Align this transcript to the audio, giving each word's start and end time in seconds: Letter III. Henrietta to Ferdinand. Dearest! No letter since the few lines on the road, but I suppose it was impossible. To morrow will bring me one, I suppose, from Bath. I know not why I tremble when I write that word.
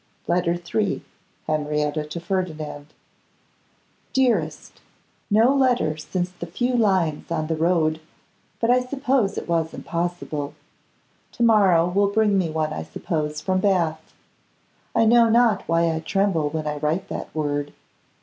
Letter 0.25 0.53
III. 0.55 1.03
Henrietta 1.45 2.03
to 2.05 2.19
Ferdinand. 2.19 2.87
Dearest! 4.13 4.81
No 5.29 5.55
letter 5.55 5.95
since 5.95 6.31
the 6.31 6.47
few 6.47 6.75
lines 6.75 7.29
on 7.29 7.45
the 7.45 7.55
road, 7.55 7.99
but 8.59 8.71
I 8.71 8.83
suppose 8.83 9.37
it 9.37 9.47
was 9.47 9.75
impossible. 9.75 10.55
To 11.33 11.43
morrow 11.43 11.87
will 11.87 12.07
bring 12.09 12.35
me 12.35 12.49
one, 12.49 12.73
I 12.73 12.81
suppose, 12.81 13.41
from 13.41 13.59
Bath. 13.59 14.15
I 14.95 15.05
know 15.05 15.29
not 15.29 15.61
why 15.67 15.93
I 15.93 15.99
tremble 15.99 16.49
when 16.49 16.65
I 16.65 16.77
write 16.77 17.07
that 17.09 17.29
word. 17.35 17.71